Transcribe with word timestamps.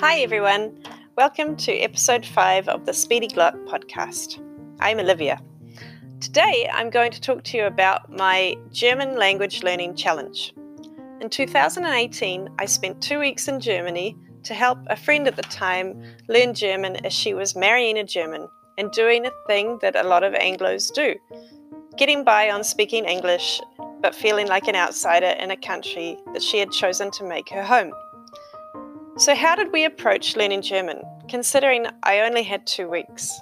Hi, 0.00 0.20
everyone. 0.20 0.78
Welcome 1.16 1.56
to 1.56 1.72
episode 1.72 2.24
5 2.24 2.68
of 2.68 2.86
the 2.86 2.94
Speedy 2.94 3.26
Glot 3.26 3.56
podcast. 3.66 4.40
I'm 4.78 5.00
Olivia. 5.00 5.40
Today, 6.20 6.70
I'm 6.72 6.88
going 6.88 7.10
to 7.10 7.20
talk 7.20 7.42
to 7.42 7.56
you 7.56 7.64
about 7.64 8.08
my 8.08 8.56
German 8.70 9.16
language 9.16 9.64
learning 9.64 9.96
challenge. 9.96 10.54
In 11.20 11.28
2018, 11.28 12.48
I 12.60 12.64
spent 12.66 13.02
two 13.02 13.18
weeks 13.18 13.48
in 13.48 13.58
Germany 13.58 14.16
to 14.44 14.54
help 14.54 14.78
a 14.86 14.94
friend 14.94 15.26
at 15.26 15.34
the 15.34 15.42
time 15.42 16.00
learn 16.28 16.54
German 16.54 17.04
as 17.04 17.12
she 17.12 17.34
was 17.34 17.56
marrying 17.56 17.98
a 17.98 18.04
German 18.04 18.46
and 18.78 18.92
doing 18.92 19.26
a 19.26 19.32
thing 19.48 19.80
that 19.82 19.96
a 19.96 20.06
lot 20.06 20.22
of 20.22 20.32
Anglos 20.34 20.94
do 20.94 21.16
getting 21.96 22.22
by 22.22 22.48
on 22.48 22.62
speaking 22.62 23.04
English, 23.04 23.60
but 24.00 24.14
feeling 24.14 24.46
like 24.46 24.68
an 24.68 24.76
outsider 24.76 25.34
in 25.40 25.50
a 25.50 25.56
country 25.56 26.16
that 26.32 26.42
she 26.42 26.60
had 26.60 26.70
chosen 26.70 27.10
to 27.10 27.24
make 27.24 27.48
her 27.48 27.64
home. 27.64 27.92
So, 29.18 29.34
how 29.34 29.56
did 29.56 29.72
we 29.72 29.84
approach 29.84 30.36
learning 30.36 30.62
German, 30.62 31.02
considering 31.28 31.86
I 32.04 32.20
only 32.20 32.44
had 32.44 32.64
two 32.68 32.88
weeks? 32.88 33.40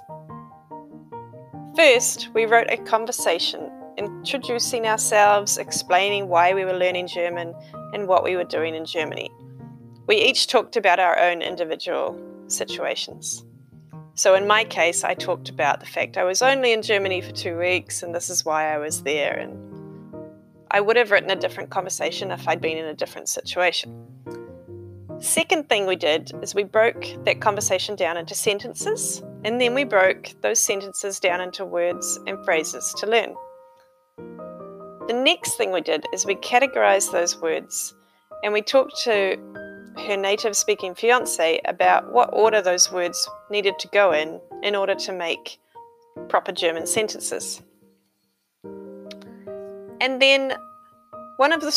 First, 1.75 2.29
we 2.33 2.45
wrote 2.45 2.65
a 2.71 2.77
conversation 2.77 3.71
introducing 3.95 4.87
ourselves, 4.87 5.59
explaining 5.59 6.29
why 6.29 6.55
we 6.55 6.65
were 6.65 6.73
learning 6.73 7.09
German 7.09 7.53
and 7.93 8.07
what 8.07 8.23
we 8.23 8.35
were 8.35 8.43
doing 8.43 8.73
in 8.73 8.85
Germany. 8.85 9.29
We 10.07 10.15
each 10.15 10.47
talked 10.47 10.77
about 10.77 10.99
our 10.99 11.19
own 11.19 11.43
individual 11.43 12.19
situations. 12.47 13.45
So, 14.15 14.33
in 14.33 14.47
my 14.47 14.63
case, 14.63 15.03
I 15.03 15.13
talked 15.13 15.47
about 15.47 15.79
the 15.79 15.85
fact 15.85 16.17
I 16.17 16.23
was 16.23 16.41
only 16.41 16.73
in 16.73 16.81
Germany 16.81 17.21
for 17.21 17.33
two 17.33 17.55
weeks 17.55 18.01
and 18.01 18.15
this 18.15 18.31
is 18.31 18.43
why 18.43 18.73
I 18.73 18.79
was 18.79 19.03
there. 19.03 19.37
And 19.37 20.25
I 20.71 20.81
would 20.81 20.95
have 20.95 21.11
written 21.11 21.29
a 21.29 21.35
different 21.35 21.69
conversation 21.69 22.31
if 22.31 22.47
I'd 22.47 22.61
been 22.61 22.79
in 22.79 22.85
a 22.85 22.95
different 22.95 23.29
situation. 23.29 24.16
Second 25.19 25.67
thing 25.67 25.85
we 25.85 25.95
did 25.95 26.31
is 26.43 26.53
we 26.53 26.63
broke 26.63 27.05
that 27.25 27.41
conversation 27.41 27.95
down 27.95 28.17
into 28.17 28.35
sentences, 28.35 29.23
and 29.43 29.59
then 29.59 29.73
we 29.73 29.83
broke 29.83 30.33
those 30.41 30.59
sentences 30.59 31.19
down 31.19 31.41
into 31.41 31.65
words 31.65 32.19
and 32.27 32.43
phrases 32.45 32.93
to 32.99 33.07
learn. 33.07 33.35
The 35.07 35.13
next 35.13 35.55
thing 35.55 35.71
we 35.71 35.81
did 35.81 36.05
is 36.13 36.25
we 36.25 36.35
categorized 36.35 37.11
those 37.11 37.39
words 37.41 37.95
and 38.43 38.53
we 38.53 38.61
talked 38.61 38.97
to 39.03 39.37
her 39.97 40.17
native 40.17 40.55
speaking 40.55 40.93
fiance 40.93 41.59
about 41.65 42.11
what 42.11 42.29
order 42.33 42.61
those 42.61 42.91
words 42.91 43.29
needed 43.49 43.79
to 43.79 43.87
go 43.87 44.11
in 44.11 44.39
in 44.63 44.75
order 44.75 44.93
to 44.95 45.13
make 45.13 45.59
proper 46.29 46.51
German 46.51 46.85
sentences. 46.85 47.61
And 49.99 50.21
then 50.21 50.53
one 51.37 51.53
of 51.53 51.61
the 51.61 51.71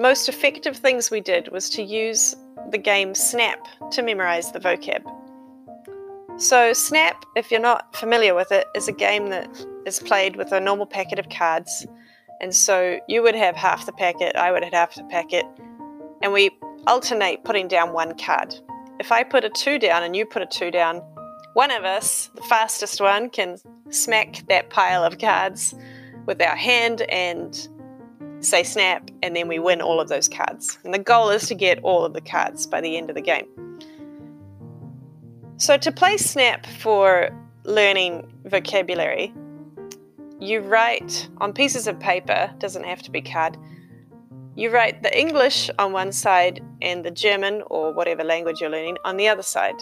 most 0.00 0.28
effective 0.28 0.76
things 0.76 1.10
we 1.10 1.20
did 1.20 1.52
was 1.52 1.68
to 1.70 1.82
use 1.82 2.34
the 2.70 2.78
game 2.78 3.14
Snap 3.14 3.68
to 3.90 4.02
memorize 4.02 4.50
the 4.50 4.58
vocab. 4.58 5.02
So, 6.40 6.72
Snap, 6.72 7.26
if 7.36 7.50
you're 7.50 7.60
not 7.60 7.94
familiar 7.94 8.34
with 8.34 8.50
it, 8.50 8.66
is 8.74 8.88
a 8.88 8.92
game 8.92 9.28
that 9.28 9.48
is 9.84 10.00
played 10.00 10.36
with 10.36 10.52
a 10.52 10.60
normal 10.60 10.86
packet 10.86 11.18
of 11.18 11.28
cards. 11.28 11.86
And 12.40 12.54
so 12.54 12.98
you 13.08 13.22
would 13.22 13.34
have 13.34 13.54
half 13.54 13.84
the 13.84 13.92
packet, 13.92 14.36
I 14.36 14.50
would 14.50 14.64
have 14.64 14.72
half 14.72 14.94
the 14.94 15.04
packet, 15.04 15.44
and 16.22 16.32
we 16.32 16.50
alternate 16.86 17.44
putting 17.44 17.68
down 17.68 17.92
one 17.92 18.16
card. 18.16 18.54
If 18.98 19.12
I 19.12 19.22
put 19.22 19.44
a 19.44 19.50
two 19.50 19.78
down 19.78 20.02
and 20.02 20.16
you 20.16 20.24
put 20.24 20.40
a 20.40 20.46
two 20.46 20.70
down, 20.70 21.02
one 21.52 21.70
of 21.70 21.84
us, 21.84 22.30
the 22.34 22.42
fastest 22.42 23.02
one, 23.02 23.28
can 23.28 23.58
smack 23.90 24.44
that 24.48 24.70
pile 24.70 25.04
of 25.04 25.18
cards 25.18 25.74
with 26.24 26.40
our 26.40 26.56
hand 26.56 27.02
and 27.02 27.68
say 28.40 28.62
snap, 28.62 29.10
and 29.22 29.36
then 29.36 29.48
we 29.48 29.58
win 29.58 29.80
all 29.80 30.00
of 30.00 30.08
those 30.08 30.28
cards. 30.28 30.78
And 30.84 30.92
the 30.92 30.98
goal 30.98 31.30
is 31.30 31.46
to 31.48 31.54
get 31.54 31.78
all 31.82 32.04
of 32.04 32.12
the 32.12 32.20
cards 32.20 32.66
by 32.66 32.80
the 32.80 32.96
end 32.96 33.10
of 33.10 33.16
the 33.16 33.22
game. 33.22 33.46
So, 35.56 35.76
to 35.76 35.92
play 35.92 36.16
snap 36.16 36.66
for 36.66 37.30
learning 37.64 38.32
vocabulary, 38.46 39.34
you 40.40 40.60
write 40.60 41.28
on 41.38 41.52
pieces 41.52 41.86
of 41.86 42.00
paper, 42.00 42.50
doesn't 42.58 42.84
have 42.84 43.02
to 43.02 43.10
be 43.10 43.20
card. 43.20 43.58
You 44.56 44.70
write 44.70 45.02
the 45.02 45.18
English 45.18 45.70
on 45.78 45.92
one 45.92 46.12
side 46.12 46.64
and 46.80 47.04
the 47.04 47.10
German 47.10 47.62
or 47.66 47.92
whatever 47.92 48.24
language 48.24 48.60
you're 48.60 48.70
learning 48.70 48.96
on 49.04 49.16
the 49.18 49.28
other 49.28 49.42
side. 49.42 49.76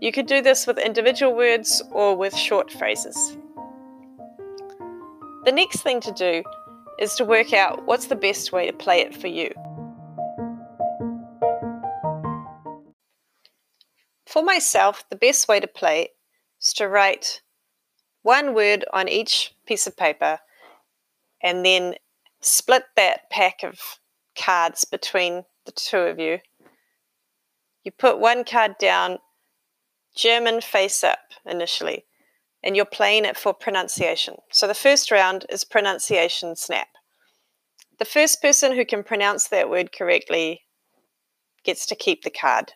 You 0.00 0.12
could 0.12 0.26
do 0.26 0.42
this 0.42 0.66
with 0.66 0.78
individual 0.78 1.34
words 1.34 1.82
or 1.90 2.14
with 2.14 2.36
short 2.36 2.70
phrases. 2.70 3.36
The 5.44 5.52
next 5.52 5.80
thing 5.80 6.00
to 6.00 6.12
do 6.12 6.42
is 7.02 7.16
to 7.16 7.24
work 7.24 7.52
out 7.52 7.84
what's 7.84 8.06
the 8.06 8.14
best 8.14 8.52
way 8.52 8.64
to 8.64 8.72
play 8.72 9.00
it 9.00 9.12
for 9.12 9.26
you. 9.26 9.52
For 14.24 14.42
myself, 14.44 15.02
the 15.10 15.16
best 15.16 15.48
way 15.48 15.58
to 15.58 15.66
play 15.66 16.10
is 16.60 16.72
to 16.74 16.88
write 16.88 17.42
one 18.22 18.54
word 18.54 18.84
on 18.92 19.08
each 19.08 19.52
piece 19.66 19.88
of 19.88 19.96
paper 19.96 20.38
and 21.42 21.66
then 21.66 21.96
split 22.40 22.84
that 22.94 23.28
pack 23.30 23.64
of 23.64 23.80
cards 24.36 24.84
between 24.84 25.44
the 25.66 25.72
two 25.72 25.98
of 25.98 26.20
you. 26.20 26.38
You 27.82 27.90
put 27.90 28.20
one 28.20 28.44
card 28.44 28.78
down, 28.78 29.18
German 30.14 30.60
face 30.60 31.02
up 31.02 31.18
initially, 31.44 32.04
and 32.62 32.76
you're 32.76 32.84
playing 32.84 33.24
it 33.24 33.36
for 33.36 33.52
pronunciation. 33.52 34.36
So 34.50 34.66
the 34.66 34.74
first 34.74 35.10
round 35.10 35.46
is 35.50 35.64
pronunciation 35.64 36.56
snap. 36.56 36.88
The 37.98 38.04
first 38.04 38.40
person 38.40 38.74
who 38.74 38.84
can 38.84 39.02
pronounce 39.02 39.48
that 39.48 39.70
word 39.70 39.92
correctly 39.92 40.62
gets 41.64 41.86
to 41.86 41.96
keep 41.96 42.22
the 42.22 42.30
card. 42.30 42.72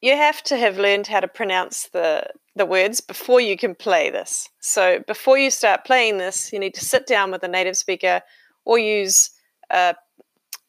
You 0.00 0.16
have 0.16 0.42
to 0.44 0.56
have 0.56 0.78
learned 0.78 1.08
how 1.08 1.20
to 1.20 1.28
pronounce 1.28 1.88
the, 1.92 2.28
the 2.54 2.66
words 2.66 3.00
before 3.00 3.40
you 3.40 3.56
can 3.56 3.74
play 3.74 4.10
this. 4.10 4.48
So, 4.60 5.02
before 5.08 5.38
you 5.38 5.50
start 5.50 5.84
playing 5.84 6.18
this, 6.18 6.52
you 6.52 6.60
need 6.60 6.74
to 6.74 6.84
sit 6.84 7.06
down 7.06 7.32
with 7.32 7.42
a 7.42 7.48
native 7.48 7.76
speaker 7.76 8.22
or 8.64 8.78
use 8.78 9.30
a 9.70 9.96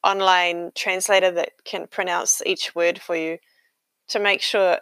online 0.04 0.72
translator 0.74 1.30
that 1.32 1.52
can 1.66 1.86
pronounce 1.86 2.42
each 2.46 2.74
word 2.74 3.00
for 3.00 3.16
you 3.16 3.38
to 4.08 4.20
make 4.20 4.42
sure 4.42 4.80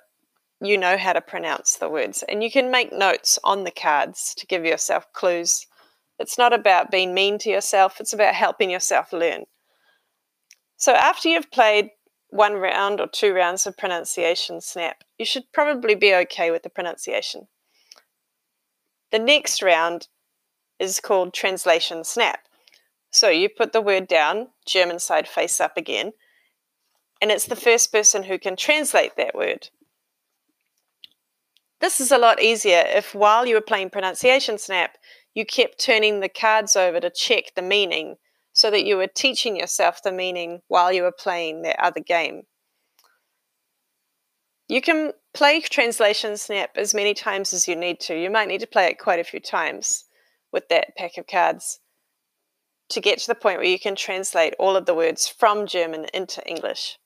you 0.59 0.77
know 0.77 0.97
how 0.97 1.13
to 1.13 1.21
pronounce 1.21 1.75
the 1.75 1.89
words. 1.89 2.23
And 2.27 2.43
you 2.43 2.51
can 2.51 2.71
make 2.71 2.91
notes 2.91 3.37
on 3.43 3.63
the 3.63 3.71
cards 3.71 4.33
to 4.37 4.47
give 4.47 4.65
yourself 4.65 5.11
clues. 5.13 5.67
It's 6.19 6.37
not 6.37 6.53
about 6.53 6.91
being 6.91 7.13
mean 7.13 7.37
to 7.39 7.49
yourself, 7.49 7.99
it's 7.99 8.13
about 8.13 8.33
helping 8.33 8.71
yourself 8.71 9.13
learn. 9.13 9.45
So 10.77 10.93
after 10.93 11.29
you've 11.29 11.51
played 11.51 11.89
one 12.29 12.53
round 12.53 12.99
or 12.99 13.07
two 13.07 13.33
rounds 13.33 13.65
of 13.65 13.77
pronunciation 13.77 14.61
snap, 14.61 15.03
you 15.17 15.25
should 15.25 15.51
probably 15.53 15.95
be 15.95 16.13
okay 16.13 16.51
with 16.51 16.63
the 16.63 16.69
pronunciation. 16.69 17.47
The 19.11 19.19
next 19.19 19.61
round 19.61 20.07
is 20.79 20.99
called 20.99 21.33
translation 21.33 22.03
snap. 22.03 22.41
So 23.11 23.29
you 23.29 23.49
put 23.49 23.73
the 23.73 23.81
word 23.81 24.07
down, 24.07 24.49
German 24.65 24.99
side 24.99 25.27
face 25.27 25.61
up 25.61 25.77
again, 25.77 26.11
and 27.21 27.31
it's 27.31 27.45
the 27.45 27.55
first 27.55 27.91
person 27.91 28.23
who 28.23 28.37
can 28.37 28.55
translate 28.55 29.15
that 29.17 29.33
word. 29.33 29.69
This 31.79 31.99
is 31.99 32.11
a 32.11 32.17
lot 32.17 32.41
easier 32.41 32.83
if 32.87 33.13
while 33.13 33.45
you 33.45 33.55
were 33.55 33.61
playing 33.61 33.91
pronunciation 33.91 34.57
snap, 34.57 34.97
you 35.33 35.45
kept 35.45 35.79
turning 35.79 36.19
the 36.19 36.29
cards 36.29 36.75
over 36.75 36.99
to 36.99 37.11
check 37.11 37.53
the 37.55 37.61
meaning 37.61 38.15
so 38.53 38.71
that 38.71 38.85
you 38.85 38.97
were 38.97 39.07
teaching 39.07 39.55
yourself 39.55 40.01
the 40.01 40.11
meaning 40.11 40.61
while 40.67 40.91
you 40.91 41.03
were 41.03 41.11
playing 41.11 41.61
that 41.61 41.79
other 41.79 41.99
game. 41.99 42.43
You 44.67 44.81
can 44.81 45.13
play 45.33 45.61
translation 45.61 46.35
snap 46.37 46.71
as 46.75 46.93
many 46.93 47.13
times 47.13 47.53
as 47.53 47.67
you 47.67 47.75
need 47.75 47.99
to. 48.01 48.19
You 48.19 48.31
might 48.31 48.47
need 48.47 48.61
to 48.61 48.67
play 48.67 48.87
it 48.87 48.99
quite 48.99 49.19
a 49.19 49.23
few 49.23 49.39
times 49.39 50.05
with 50.51 50.67
that 50.69 50.95
pack 50.97 51.17
of 51.17 51.27
cards 51.27 51.79
to 52.89 52.99
get 52.99 53.19
to 53.19 53.27
the 53.27 53.35
point 53.35 53.59
where 53.59 53.67
you 53.67 53.79
can 53.79 53.95
translate 53.95 54.55
all 54.57 54.75
of 54.75 54.85
the 54.85 54.95
words 54.95 55.27
from 55.27 55.67
German 55.67 56.07
into 56.13 56.45
English. 56.47 56.97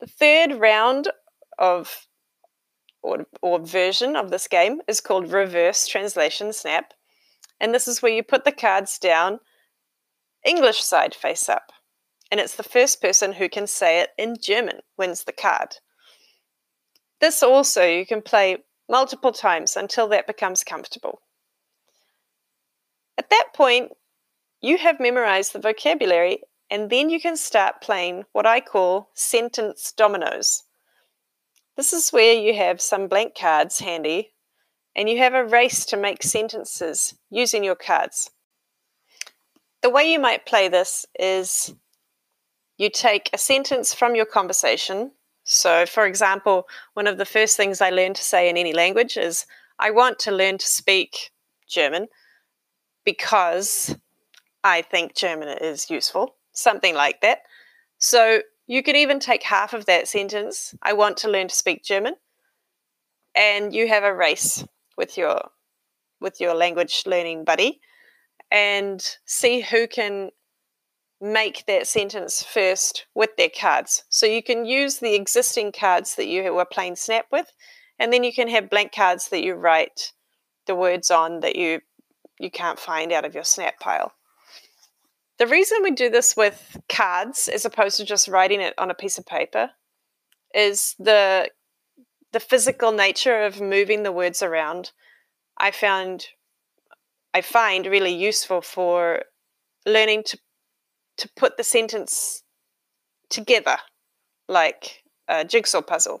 The 0.00 0.06
third 0.06 0.58
round 0.58 1.10
of 1.58 2.06
or, 3.02 3.26
or 3.42 3.58
version 3.60 4.16
of 4.16 4.30
this 4.30 4.48
game 4.48 4.80
is 4.86 5.00
called 5.00 5.32
reverse 5.32 5.86
translation 5.86 6.52
snap. 6.52 6.92
And 7.60 7.74
this 7.74 7.88
is 7.88 8.02
where 8.02 8.12
you 8.12 8.22
put 8.22 8.44
the 8.44 8.52
cards 8.52 8.98
down, 8.98 9.40
English 10.44 10.82
side 10.82 11.14
face 11.14 11.48
up. 11.48 11.72
And 12.30 12.40
it's 12.40 12.56
the 12.56 12.62
first 12.62 13.02
person 13.02 13.32
who 13.32 13.48
can 13.48 13.66
say 13.66 14.00
it 14.00 14.10
in 14.16 14.36
German 14.40 14.80
wins 14.96 15.24
the 15.24 15.32
card. 15.32 15.76
This 17.20 17.42
also 17.42 17.84
you 17.84 18.06
can 18.06 18.22
play 18.22 18.58
multiple 18.88 19.32
times 19.32 19.76
until 19.76 20.08
that 20.08 20.26
becomes 20.26 20.64
comfortable. 20.64 21.20
At 23.18 23.30
that 23.30 23.48
point, 23.54 23.92
you 24.60 24.78
have 24.78 25.00
memorized 25.00 25.52
the 25.52 25.58
vocabulary, 25.58 26.40
and 26.70 26.90
then 26.90 27.10
you 27.10 27.20
can 27.20 27.36
start 27.36 27.82
playing 27.82 28.24
what 28.32 28.46
I 28.46 28.60
call 28.60 29.10
sentence 29.14 29.92
dominoes. 29.92 30.62
This 31.76 31.92
is 31.92 32.10
where 32.10 32.34
you 32.34 32.54
have 32.54 32.80
some 32.80 33.08
blank 33.08 33.34
cards 33.34 33.80
handy 33.80 34.32
and 34.94 35.08
you 35.08 35.18
have 35.18 35.34
a 35.34 35.44
race 35.44 35.84
to 35.86 35.96
make 35.96 36.22
sentences 36.22 37.14
using 37.30 37.64
your 37.64 37.74
cards. 37.74 38.30
The 39.82 39.90
way 39.90 40.12
you 40.12 40.18
might 40.18 40.46
play 40.46 40.68
this 40.68 41.06
is 41.18 41.74
you 42.76 42.90
take 42.90 43.30
a 43.32 43.38
sentence 43.38 43.94
from 43.94 44.14
your 44.14 44.26
conversation. 44.26 45.12
So, 45.44 45.86
for 45.86 46.06
example, 46.06 46.68
one 46.94 47.06
of 47.06 47.18
the 47.18 47.24
first 47.24 47.56
things 47.56 47.80
I 47.80 47.90
learn 47.90 48.14
to 48.14 48.22
say 48.22 48.48
in 48.48 48.56
any 48.56 48.72
language 48.72 49.16
is, 49.16 49.46
I 49.78 49.90
want 49.90 50.18
to 50.20 50.30
learn 50.30 50.58
to 50.58 50.66
speak 50.66 51.30
German 51.66 52.08
because 53.04 53.96
I 54.62 54.82
think 54.82 55.14
German 55.14 55.48
is 55.48 55.90
useful, 55.90 56.36
something 56.52 56.94
like 56.94 57.20
that. 57.22 57.42
So, 57.98 58.42
you 58.70 58.84
could 58.84 58.94
even 58.94 59.18
take 59.18 59.42
half 59.42 59.72
of 59.72 59.86
that 59.86 60.06
sentence, 60.06 60.76
I 60.80 60.92
want 60.92 61.16
to 61.18 61.28
learn 61.28 61.48
to 61.48 61.54
speak 61.54 61.82
German, 61.82 62.14
and 63.34 63.74
you 63.74 63.88
have 63.88 64.04
a 64.04 64.14
race 64.14 64.64
with 64.96 65.18
your 65.18 65.50
with 66.20 66.40
your 66.40 66.54
language 66.54 67.02
learning 67.04 67.42
buddy 67.42 67.80
and 68.48 69.16
see 69.24 69.60
who 69.60 69.88
can 69.88 70.30
make 71.20 71.66
that 71.66 71.88
sentence 71.88 72.44
first 72.44 73.06
with 73.12 73.30
their 73.36 73.48
cards. 73.48 74.04
So 74.08 74.24
you 74.24 74.40
can 74.40 74.64
use 74.64 74.98
the 74.98 75.16
existing 75.16 75.72
cards 75.72 76.14
that 76.14 76.28
you 76.28 76.54
were 76.54 76.64
playing 76.64 76.94
Snap 76.94 77.26
with, 77.32 77.52
and 77.98 78.12
then 78.12 78.22
you 78.22 78.32
can 78.32 78.46
have 78.46 78.70
blank 78.70 78.94
cards 78.94 79.30
that 79.30 79.42
you 79.42 79.54
write 79.54 80.12
the 80.68 80.76
words 80.76 81.10
on 81.10 81.40
that 81.40 81.56
you 81.56 81.80
you 82.38 82.52
can't 82.52 82.78
find 82.78 83.10
out 83.10 83.24
of 83.24 83.34
your 83.34 83.42
Snap 83.42 83.80
pile. 83.80 84.12
The 85.40 85.46
reason 85.46 85.78
we 85.82 85.92
do 85.92 86.10
this 86.10 86.36
with 86.36 86.76
cards 86.90 87.48
as 87.48 87.64
opposed 87.64 87.96
to 87.96 88.04
just 88.04 88.28
writing 88.28 88.60
it 88.60 88.74
on 88.76 88.90
a 88.90 88.94
piece 88.94 89.16
of 89.16 89.24
paper 89.24 89.70
is 90.54 90.94
the 90.98 91.50
the 92.32 92.40
physical 92.40 92.92
nature 92.92 93.42
of 93.42 93.58
moving 93.58 94.02
the 94.02 94.12
words 94.12 94.42
around. 94.42 94.92
I 95.56 95.70
found 95.70 96.26
I 97.32 97.40
find 97.40 97.86
really 97.86 98.12
useful 98.12 98.60
for 98.60 99.22
learning 99.86 100.24
to 100.24 100.38
to 101.16 101.30
put 101.36 101.56
the 101.56 101.64
sentence 101.64 102.42
together 103.30 103.78
like 104.46 105.04
a 105.26 105.46
jigsaw 105.46 105.80
puzzle. 105.80 106.20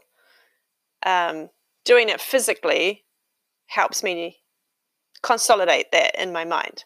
Um, 1.04 1.50
doing 1.84 2.08
it 2.08 2.22
physically 2.22 3.04
helps 3.66 4.02
me 4.02 4.38
consolidate 5.22 5.92
that 5.92 6.18
in 6.18 6.32
my 6.32 6.46
mind. 6.46 6.84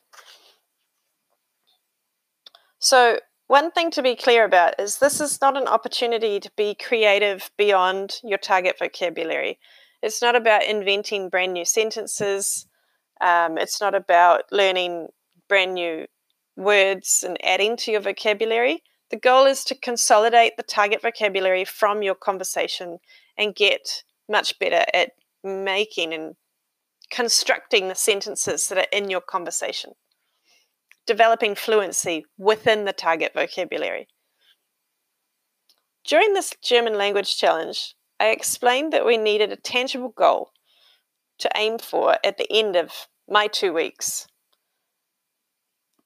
So, 2.84 3.18
one 3.46 3.70
thing 3.70 3.90
to 3.92 4.02
be 4.02 4.14
clear 4.14 4.44
about 4.44 4.78
is 4.78 4.98
this 4.98 5.18
is 5.18 5.40
not 5.40 5.56
an 5.56 5.66
opportunity 5.66 6.38
to 6.38 6.50
be 6.54 6.74
creative 6.74 7.50
beyond 7.56 8.20
your 8.22 8.36
target 8.36 8.76
vocabulary. 8.78 9.58
It's 10.02 10.20
not 10.20 10.36
about 10.36 10.64
inventing 10.64 11.30
brand 11.30 11.54
new 11.54 11.64
sentences. 11.64 12.66
Um, 13.22 13.56
it's 13.56 13.80
not 13.80 13.94
about 13.94 14.52
learning 14.52 15.08
brand 15.48 15.72
new 15.72 16.04
words 16.56 17.24
and 17.26 17.42
adding 17.42 17.78
to 17.78 17.90
your 17.90 18.02
vocabulary. 18.02 18.82
The 19.10 19.16
goal 19.16 19.46
is 19.46 19.64
to 19.64 19.74
consolidate 19.74 20.58
the 20.58 20.62
target 20.62 21.00
vocabulary 21.00 21.64
from 21.64 22.02
your 22.02 22.14
conversation 22.14 22.98
and 23.38 23.54
get 23.54 24.04
much 24.28 24.58
better 24.58 24.84
at 24.92 25.12
making 25.42 26.12
and 26.12 26.36
constructing 27.10 27.88
the 27.88 27.94
sentences 27.94 28.68
that 28.68 28.76
are 28.76 28.92
in 28.92 29.08
your 29.08 29.22
conversation. 29.22 29.92
Developing 31.06 31.54
fluency 31.54 32.24
within 32.38 32.84
the 32.84 32.92
target 32.92 33.32
vocabulary. 33.34 34.08
During 36.04 36.34
this 36.34 36.52
German 36.62 36.96
language 36.96 37.36
challenge, 37.36 37.94
I 38.20 38.28
explained 38.28 38.92
that 38.92 39.06
we 39.06 39.16
needed 39.16 39.52
a 39.52 39.56
tangible 39.56 40.10
goal 40.10 40.50
to 41.38 41.50
aim 41.56 41.78
for 41.78 42.18
at 42.24 42.38
the 42.38 42.50
end 42.50 42.76
of 42.76 43.08
my 43.28 43.46
two 43.46 43.72
weeks 43.72 44.26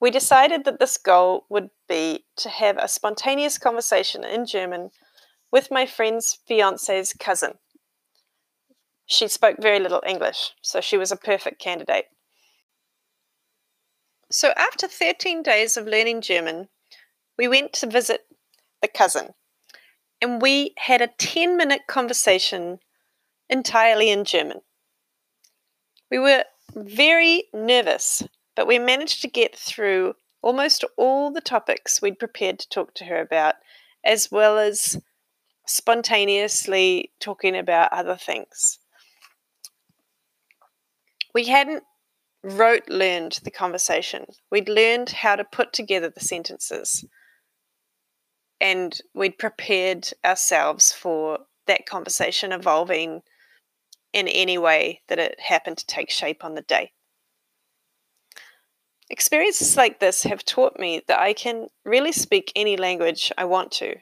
we 0.00 0.10
decided 0.10 0.64
that 0.64 0.78
this 0.78 0.96
goal 0.96 1.44
would 1.48 1.70
be 1.88 2.24
to 2.36 2.48
have 2.48 2.76
a 2.78 2.88
spontaneous 2.88 3.58
conversation 3.58 4.24
in 4.24 4.46
German 4.46 4.90
with 5.50 5.70
my 5.70 5.86
friend's 5.86 6.38
fiance's 6.46 7.12
cousin. 7.12 7.54
She 9.06 9.26
spoke 9.28 9.56
very 9.60 9.80
little 9.80 10.02
English, 10.06 10.52
so 10.62 10.80
she 10.80 10.98
was 10.98 11.10
a 11.10 11.16
perfect 11.16 11.60
candidate. 11.60 12.06
So, 14.30 14.52
after 14.56 14.86
13 14.86 15.42
days 15.42 15.76
of 15.76 15.86
learning 15.86 16.20
German, 16.20 16.68
we 17.38 17.48
went 17.48 17.72
to 17.74 17.86
visit 17.86 18.26
the 18.82 18.88
cousin 18.88 19.30
and 20.20 20.42
we 20.42 20.74
had 20.76 21.00
a 21.00 21.06
10 21.18 21.56
minute 21.56 21.82
conversation 21.86 22.80
entirely 23.48 24.10
in 24.10 24.24
German. 24.24 24.60
We 26.10 26.18
were 26.18 26.44
very 26.74 27.44
nervous 27.54 28.22
but 28.58 28.66
we 28.66 28.80
managed 28.80 29.22
to 29.22 29.28
get 29.28 29.54
through 29.54 30.16
almost 30.42 30.82
all 30.96 31.30
the 31.30 31.40
topics 31.40 32.02
we'd 32.02 32.18
prepared 32.18 32.58
to 32.58 32.68
talk 32.68 32.92
to 32.92 33.04
her 33.04 33.20
about, 33.20 33.54
as 34.04 34.32
well 34.32 34.58
as 34.58 35.00
spontaneously 35.64 37.12
talking 37.20 37.56
about 37.56 37.92
other 37.92 38.16
things. 38.16 38.80
We 41.32 41.44
hadn't 41.44 41.84
rote 42.42 42.88
learned 42.88 43.40
the 43.42 43.50
conversation. 43.50 44.26
We'd 44.50 44.68
learned 44.68 45.10
how 45.10 45.36
to 45.36 45.44
put 45.44 45.72
together 45.72 46.10
the 46.10 46.20
sentences. 46.20 47.04
And 48.60 48.98
we'd 49.14 49.38
prepared 49.38 50.08
ourselves 50.24 50.92
for 50.92 51.40
that 51.66 51.86
conversation 51.86 52.52
evolving 52.52 53.22
in 54.12 54.28
any 54.28 54.58
way 54.58 55.02
that 55.08 55.18
it 55.18 55.38
happened 55.38 55.78
to 55.78 55.86
take 55.86 56.10
shape 56.10 56.44
on 56.44 56.54
the 56.54 56.62
day. 56.62 56.92
Experiences 59.10 59.76
like 59.76 60.00
this 60.00 60.24
have 60.24 60.44
taught 60.44 60.78
me 60.78 61.02
that 61.08 61.18
I 61.18 61.32
can 61.32 61.68
really 61.84 62.12
speak 62.12 62.52
any 62.54 62.76
language 62.76 63.32
I 63.38 63.44
want 63.46 63.72
to, 63.72 63.96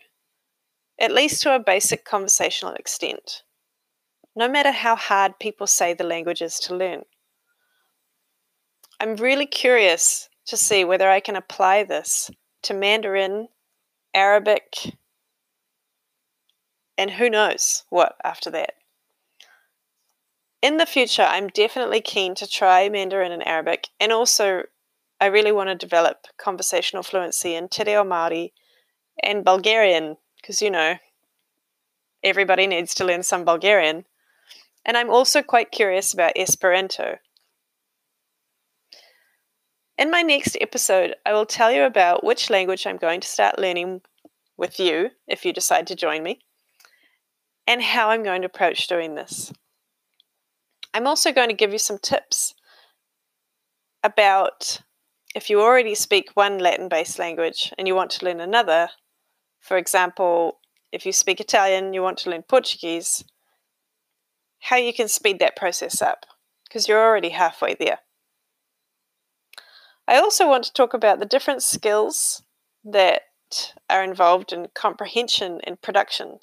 at 0.98 1.12
least 1.12 1.42
to 1.42 1.54
a 1.54 1.60
basic 1.60 2.04
conversational 2.04 2.74
extent, 2.74 3.42
no 4.34 4.48
matter 4.48 4.72
how 4.72 4.96
hard 4.96 5.38
people 5.38 5.66
say 5.66 5.94
the 5.94 6.04
language 6.04 6.42
is 6.42 6.58
to 6.60 6.74
learn. 6.74 7.02
I'm 8.98 9.16
really 9.16 9.46
curious 9.46 10.28
to 10.46 10.56
see 10.56 10.84
whether 10.84 11.10
I 11.10 11.20
can 11.20 11.36
apply 11.36 11.84
this 11.84 12.30
to 12.62 12.74
Mandarin, 12.74 13.48
Arabic, 14.14 14.96
and 16.96 17.10
who 17.10 17.28
knows 17.28 17.84
what 17.90 18.16
after 18.24 18.50
that. 18.50 18.74
In 20.62 20.78
the 20.78 20.86
future, 20.86 21.22
I'm 21.22 21.48
definitely 21.48 22.00
keen 22.00 22.34
to 22.36 22.46
try 22.46 22.88
Mandarin 22.88 23.32
and 23.32 23.46
Arabic 23.46 23.88
and 24.00 24.12
also 24.12 24.62
I 25.20 25.26
really 25.26 25.52
want 25.52 25.68
to 25.68 25.74
develop 25.74 26.26
conversational 26.38 27.02
fluency 27.02 27.54
in 27.54 27.68
Te 27.68 27.84
Reo 27.84 28.04
Māori 28.04 28.52
and 29.22 29.44
Bulgarian, 29.44 30.18
because, 30.36 30.60
you 30.60 30.70
know, 30.70 30.96
everybody 32.22 32.66
needs 32.66 32.94
to 32.96 33.04
learn 33.04 33.22
some 33.22 33.44
Bulgarian. 33.44 34.04
And 34.84 34.96
I'm 34.96 35.10
also 35.10 35.42
quite 35.42 35.70
curious 35.70 36.12
about 36.12 36.36
Esperanto. 36.36 37.18
In 39.98 40.10
my 40.10 40.20
next 40.20 40.58
episode, 40.60 41.14
I 41.24 41.32
will 41.32 41.46
tell 41.46 41.72
you 41.72 41.84
about 41.84 42.22
which 42.22 42.50
language 42.50 42.86
I'm 42.86 42.98
going 42.98 43.20
to 43.22 43.28
start 43.28 43.58
learning 43.58 44.02
with 44.58 44.78
you 44.78 45.10
if 45.26 45.46
you 45.46 45.54
decide 45.54 45.86
to 45.86 45.94
join 45.94 46.22
me, 46.22 46.40
and 47.66 47.82
how 47.82 48.10
I'm 48.10 48.22
going 48.22 48.42
to 48.42 48.46
approach 48.46 48.88
doing 48.88 49.14
this. 49.14 49.54
I'm 50.92 51.06
also 51.06 51.32
going 51.32 51.48
to 51.48 51.54
give 51.54 51.72
you 51.72 51.78
some 51.78 51.96
tips 51.98 52.54
about 54.02 54.82
if 55.34 55.48
you 55.48 55.62
already 55.62 55.94
speak 55.94 56.28
one 56.34 56.58
Latin 56.58 56.90
based 56.90 57.18
language 57.18 57.72
and 57.78 57.88
you 57.88 57.94
want 57.94 58.10
to 58.12 58.24
learn 58.24 58.40
another, 58.40 58.90
for 59.60 59.78
example, 59.78 60.58
if 60.92 61.06
you 61.06 61.12
speak 61.12 61.40
Italian, 61.40 61.94
you 61.94 62.02
want 62.02 62.18
to 62.18 62.30
learn 62.30 62.42
Portuguese, 62.42 63.24
how 64.60 64.76
you 64.76 64.92
can 64.92 65.08
speed 65.08 65.38
that 65.38 65.56
process 65.56 66.02
up 66.02 66.26
because 66.64 66.86
you're 66.86 67.02
already 67.02 67.30
halfway 67.30 67.74
there. 67.74 68.00
I 70.08 70.18
also 70.18 70.48
want 70.48 70.64
to 70.64 70.72
talk 70.72 70.94
about 70.94 71.18
the 71.18 71.26
different 71.26 71.62
skills 71.62 72.42
that 72.84 73.22
are 73.90 74.04
involved 74.04 74.52
in 74.52 74.68
comprehension 74.74 75.60
and 75.64 75.80
production 75.80 76.38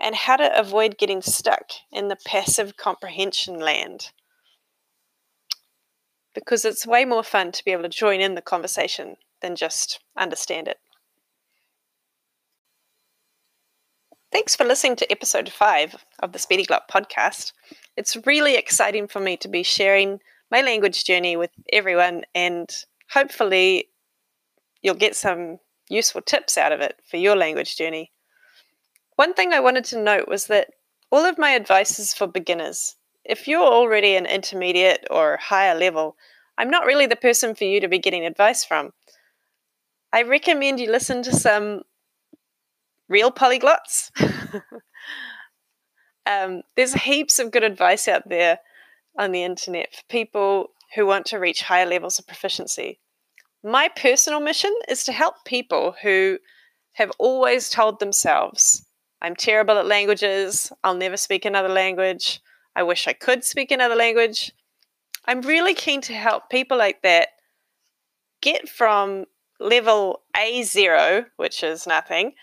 and 0.00 0.14
how 0.14 0.36
to 0.36 0.58
avoid 0.58 0.98
getting 0.98 1.22
stuck 1.22 1.70
in 1.90 2.08
the 2.08 2.16
passive 2.26 2.76
comprehension 2.76 3.58
land 3.58 4.10
because 6.34 6.64
it's 6.66 6.86
way 6.86 7.04
more 7.04 7.22
fun 7.22 7.50
to 7.50 7.64
be 7.64 7.72
able 7.72 7.82
to 7.82 7.88
join 7.88 8.20
in 8.20 8.34
the 8.34 8.42
conversation 8.42 9.16
than 9.40 9.56
just 9.56 10.00
understand 10.16 10.68
it. 10.68 10.78
Thanks 14.30 14.54
for 14.54 14.64
listening 14.64 14.96
to 14.96 15.10
episode 15.10 15.48
five 15.48 16.04
of 16.20 16.32
the 16.32 16.38
Speedy 16.38 16.66
Glot 16.66 16.88
podcast. 16.90 17.52
It's 17.96 18.18
really 18.26 18.54
exciting 18.54 19.08
for 19.08 19.18
me 19.18 19.38
to 19.38 19.48
be 19.48 19.62
sharing 19.62 20.20
my 20.50 20.62
language 20.62 21.04
journey 21.04 21.36
with 21.36 21.50
everyone, 21.72 22.24
and 22.34 22.68
hopefully, 23.10 23.88
you'll 24.82 24.94
get 24.94 25.16
some 25.16 25.58
useful 25.88 26.20
tips 26.20 26.56
out 26.58 26.72
of 26.72 26.80
it 26.80 26.96
for 27.08 27.16
your 27.16 27.36
language 27.36 27.76
journey. 27.76 28.12
One 29.16 29.34
thing 29.34 29.52
I 29.52 29.60
wanted 29.60 29.84
to 29.86 30.02
note 30.02 30.28
was 30.28 30.46
that 30.46 30.68
all 31.10 31.24
of 31.24 31.38
my 31.38 31.50
advice 31.50 31.98
is 31.98 32.12
for 32.12 32.26
beginners 32.26 32.96
if 33.28 33.48
you're 33.48 33.60
already 33.60 34.16
an 34.16 34.26
intermediate 34.26 35.06
or 35.10 35.38
higher 35.40 35.74
level, 35.74 36.16
I'm 36.58 36.70
not 36.70 36.86
really 36.86 37.06
the 37.06 37.16
person 37.16 37.54
for 37.54 37.64
you 37.64 37.80
to 37.80 37.88
be 37.88 37.98
getting 37.98 38.24
advice 38.24 38.64
from. 38.64 38.92
I 40.12 40.22
recommend 40.22 40.80
you 40.80 40.90
listen 40.90 41.22
to 41.24 41.32
some 41.32 41.82
real 43.08 43.30
polyglots. 43.30 44.10
um, 46.26 46.62
there's 46.76 46.94
heaps 46.94 47.38
of 47.38 47.50
good 47.50 47.64
advice 47.64 48.08
out 48.08 48.28
there 48.28 48.60
on 49.18 49.32
the 49.32 49.42
internet 49.42 49.94
for 49.94 50.02
people 50.08 50.70
who 50.94 51.06
want 51.06 51.26
to 51.26 51.38
reach 51.38 51.62
higher 51.62 51.86
levels 51.86 52.18
of 52.18 52.26
proficiency. 52.26 53.00
My 53.64 53.88
personal 53.88 54.40
mission 54.40 54.74
is 54.88 55.04
to 55.04 55.12
help 55.12 55.44
people 55.44 55.94
who 56.02 56.38
have 56.92 57.10
always 57.18 57.68
told 57.68 57.98
themselves, 57.98 58.86
I'm 59.20 59.34
terrible 59.34 59.78
at 59.78 59.86
languages, 59.86 60.72
I'll 60.84 60.94
never 60.94 61.16
speak 61.16 61.44
another 61.44 61.68
language, 61.68 62.40
I 62.74 62.82
wish 62.82 63.08
I 63.08 63.12
could 63.14 63.42
speak 63.42 63.70
another 63.70 63.94
language. 63.94 64.52
I'm 65.24 65.40
really 65.40 65.74
keen 65.74 66.02
to 66.02 66.12
help 66.12 66.50
people 66.50 66.76
like 66.76 67.02
that 67.02 67.30
get 68.42 68.68
from 68.68 69.24
level 69.58 70.22
A0, 70.36 71.26
which 71.36 71.62
is 71.62 71.86
nothing, 71.86 72.34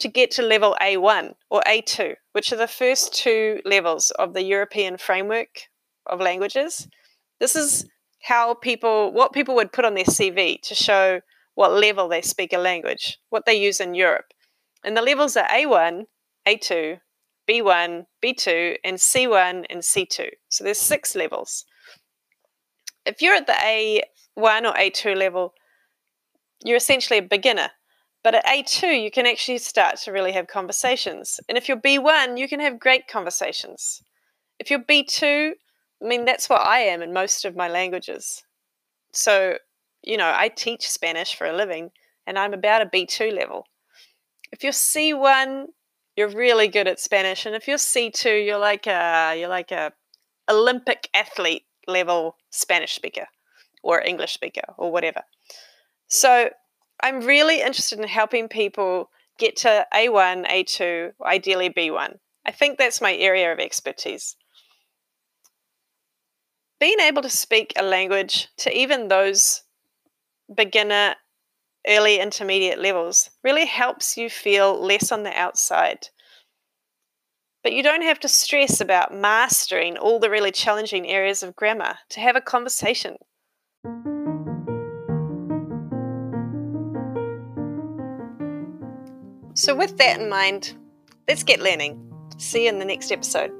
to 0.00 0.08
get 0.08 0.30
to 0.32 0.42
level 0.42 0.76
A1 0.80 1.34
or 1.50 1.62
A2, 1.66 2.14
which 2.32 2.52
are 2.52 2.56
the 2.56 2.66
first 2.66 3.14
two 3.14 3.60
levels 3.64 4.10
of 4.12 4.32
the 4.32 4.42
European 4.42 4.96
framework 4.96 5.68
of 6.08 6.20
languages. 6.20 6.88
This 7.40 7.56
is 7.56 7.86
how 8.22 8.54
people, 8.54 9.12
what 9.12 9.32
people 9.32 9.54
would 9.54 9.72
put 9.72 9.84
on 9.84 9.94
their 9.94 10.04
CV 10.04 10.60
to 10.62 10.74
show 10.74 11.20
what 11.54 11.72
level 11.72 12.08
they 12.08 12.22
speak 12.22 12.52
a 12.52 12.58
language, 12.58 13.18
what 13.30 13.46
they 13.46 13.54
use 13.54 13.80
in 13.80 13.94
Europe. 13.94 14.32
And 14.84 14.96
the 14.96 15.02
levels 15.02 15.36
are 15.36 15.48
A1, 15.48 16.04
A2, 16.46 17.00
B1, 17.48 18.06
B2, 18.22 18.76
and 18.84 18.96
C1 18.96 19.64
and 19.70 19.80
C2. 19.80 20.28
So 20.48 20.64
there's 20.64 20.78
six 20.78 21.14
levels. 21.14 21.64
If 23.06 23.22
you're 23.22 23.34
at 23.34 23.46
the 23.46 23.52
A1 23.54 24.02
or 24.62 24.74
A2 24.74 25.16
level, 25.16 25.54
you're 26.62 26.76
essentially 26.76 27.18
a 27.18 27.22
beginner. 27.22 27.70
But 28.22 28.34
at 28.34 28.46
A2, 28.46 29.02
you 29.02 29.10
can 29.10 29.26
actually 29.26 29.58
start 29.58 29.96
to 29.98 30.12
really 30.12 30.32
have 30.32 30.48
conversations. 30.48 31.40
And 31.48 31.56
if 31.56 31.68
you're 31.68 31.80
B1, 31.80 32.38
you 32.38 32.48
can 32.48 32.60
have 32.60 32.78
great 32.78 33.06
conversations. 33.08 34.02
If 34.58 34.70
you're 34.70 34.82
B2, 34.82 35.52
I 36.02 36.06
mean, 36.06 36.24
that's 36.24 36.48
what 36.48 36.60
I 36.60 36.80
am 36.80 37.02
in 37.02 37.12
most 37.12 37.44
of 37.44 37.56
my 37.56 37.68
languages. 37.68 38.44
So, 39.12 39.58
you 40.02 40.16
know, 40.16 40.32
I 40.34 40.48
teach 40.48 40.88
Spanish 40.88 41.34
for 41.34 41.46
a 41.46 41.56
living 41.56 41.90
and 42.26 42.38
I'm 42.38 42.54
about 42.54 42.82
a 42.82 42.86
B2 42.86 43.34
level. 43.34 43.64
If 44.52 44.62
you're 44.62 44.72
C1, 44.72 45.66
you're 46.16 46.28
really 46.28 46.68
good 46.68 46.86
at 46.86 47.00
Spanish. 47.00 47.46
And 47.46 47.54
if 47.54 47.66
you're 47.66 47.78
C2, 47.78 48.46
you're 48.46 48.58
like 48.58 48.86
a, 48.86 49.34
you're 49.38 49.48
like 49.48 49.72
a 49.72 49.92
Olympic 50.48 51.08
athlete 51.14 51.64
level 51.86 52.36
Spanish 52.50 52.94
speaker 52.94 53.26
or 53.82 54.00
English 54.00 54.34
speaker 54.34 54.74
or 54.76 54.92
whatever. 54.92 55.22
So 56.08 56.50
I'm 57.02 57.20
really 57.20 57.60
interested 57.60 57.98
in 57.98 58.08
helping 58.08 58.48
people 58.48 59.10
get 59.38 59.56
to 59.56 59.86
A1, 59.94 60.48
A2, 60.48 61.12
ideally 61.24 61.70
B1. 61.70 62.18
I 62.46 62.50
think 62.50 62.78
that's 62.78 63.00
my 63.00 63.14
area 63.14 63.52
of 63.52 63.58
expertise 63.58 64.36
being 66.80 67.00
able 67.00 67.22
to 67.22 67.30
speak 67.30 67.72
a 67.76 67.82
language 67.82 68.48
to 68.58 68.76
even 68.76 69.08
those 69.08 69.62
beginner, 70.54 71.16
early, 71.86 72.20
intermediate 72.20 72.78
levels 72.78 73.30
really 73.42 73.66
helps 73.66 74.16
you 74.16 74.30
feel 74.30 74.80
less 74.80 75.10
on 75.10 75.22
the 75.22 75.36
outside. 75.36 76.08
But 77.62 77.72
you 77.72 77.82
don't 77.82 78.02
have 78.02 78.20
to 78.20 78.28
stress 78.28 78.80
about 78.80 79.12
mastering 79.12 79.98
all 79.98 80.20
the 80.20 80.30
really 80.30 80.52
challenging 80.52 81.06
areas 81.08 81.42
of 81.42 81.56
grammar 81.56 81.96
to 82.10 82.20
have 82.20 82.36
a 82.36 82.40
conversation. 82.40 83.16
So, 89.54 89.74
with 89.74 89.98
that 89.98 90.20
in 90.20 90.28
mind, 90.28 90.74
let's 91.26 91.42
get 91.42 91.60
learning. 91.60 92.00
See 92.38 92.64
you 92.64 92.68
in 92.68 92.78
the 92.78 92.84
next 92.84 93.10
episode. 93.10 93.50